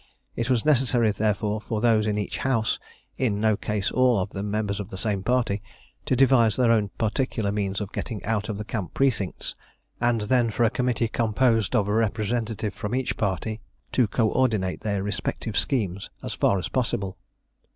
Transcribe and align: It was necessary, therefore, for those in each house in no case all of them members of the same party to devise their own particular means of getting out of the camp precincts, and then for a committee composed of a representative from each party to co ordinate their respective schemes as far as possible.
It 0.35 0.49
was 0.49 0.65
necessary, 0.65 1.11
therefore, 1.11 1.61
for 1.61 1.79
those 1.79 2.07
in 2.07 2.17
each 2.17 2.39
house 2.39 2.79
in 3.19 3.39
no 3.39 3.55
case 3.55 3.91
all 3.91 4.17
of 4.17 4.31
them 4.31 4.49
members 4.49 4.79
of 4.79 4.89
the 4.89 4.97
same 4.97 5.21
party 5.21 5.61
to 6.07 6.15
devise 6.15 6.55
their 6.55 6.71
own 6.71 6.89
particular 6.97 7.51
means 7.51 7.79
of 7.79 7.91
getting 7.91 8.25
out 8.25 8.49
of 8.49 8.57
the 8.57 8.63
camp 8.65 8.95
precincts, 8.95 9.53
and 10.01 10.21
then 10.21 10.49
for 10.49 10.63
a 10.63 10.71
committee 10.71 11.07
composed 11.07 11.75
of 11.75 11.87
a 11.87 11.93
representative 11.93 12.73
from 12.73 12.95
each 12.95 13.15
party 13.15 13.61
to 13.91 14.07
co 14.07 14.27
ordinate 14.29 14.81
their 14.81 15.03
respective 15.03 15.55
schemes 15.55 16.09
as 16.23 16.33
far 16.33 16.57
as 16.57 16.67
possible. 16.67 17.15